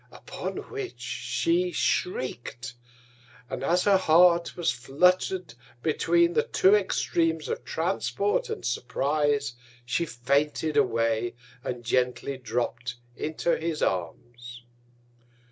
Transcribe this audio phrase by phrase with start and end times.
[0.11, 2.73] Upon which, she shriek'd;
[3.51, 9.53] and as her Heart was flutter'd between the two Extreams of Transport and Surprize,
[9.85, 14.63] she fainted away, and gently dropp'd into his Arms.